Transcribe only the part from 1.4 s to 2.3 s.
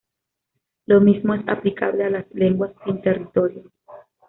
aplicable a las